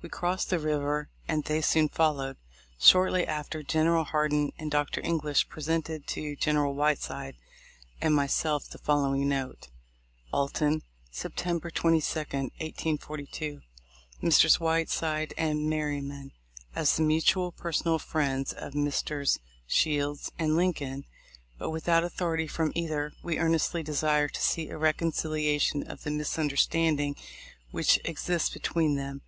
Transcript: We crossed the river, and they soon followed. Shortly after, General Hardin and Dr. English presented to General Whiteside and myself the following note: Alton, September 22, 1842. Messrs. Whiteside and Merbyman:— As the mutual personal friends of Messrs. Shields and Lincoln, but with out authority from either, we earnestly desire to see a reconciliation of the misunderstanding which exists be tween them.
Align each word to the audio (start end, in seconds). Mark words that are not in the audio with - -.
We 0.00 0.08
crossed 0.08 0.48
the 0.48 0.58
river, 0.58 1.10
and 1.28 1.44
they 1.44 1.60
soon 1.60 1.90
followed. 1.90 2.38
Shortly 2.80 3.26
after, 3.26 3.62
General 3.62 4.04
Hardin 4.04 4.52
and 4.58 4.70
Dr. 4.70 5.02
English 5.04 5.50
presented 5.50 6.06
to 6.06 6.34
General 6.34 6.74
Whiteside 6.74 7.36
and 8.00 8.14
myself 8.14 8.70
the 8.70 8.78
following 8.78 9.28
note: 9.28 9.68
Alton, 10.32 10.80
September 11.10 11.70
22, 11.70 12.20
1842. 12.20 13.60
Messrs. 14.22 14.58
Whiteside 14.58 15.34
and 15.36 15.68
Merbyman:— 15.68 16.32
As 16.74 16.96
the 16.96 17.02
mutual 17.02 17.52
personal 17.52 17.98
friends 17.98 18.54
of 18.54 18.74
Messrs. 18.74 19.40
Shields 19.66 20.32
and 20.38 20.56
Lincoln, 20.56 21.04
but 21.58 21.68
with 21.68 21.86
out 21.86 22.02
authority 22.02 22.46
from 22.46 22.72
either, 22.74 23.12
we 23.22 23.36
earnestly 23.38 23.82
desire 23.82 24.28
to 24.28 24.40
see 24.42 24.70
a 24.70 24.78
reconciliation 24.78 25.82
of 25.82 26.02
the 26.04 26.10
misunderstanding 26.10 27.14
which 27.72 28.00
exists 28.06 28.48
be 28.48 28.58
tween 28.60 28.94
them. 28.94 29.20